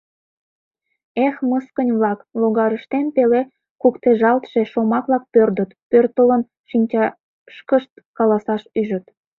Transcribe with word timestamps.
«Эх, 1.25 1.35
мыскынь-влак!..»— 1.49 2.19
логарыштем 2.41 3.05
пеле 3.15 3.41
куктежалтше 3.81 4.61
шомак-влак 4.71 5.23
пӧрдыт, 5.33 5.71
пӧртылын, 5.89 6.41
шинчашкышт 6.69 7.91
каласаш 8.17 8.61
ӱжыт. 8.79 9.05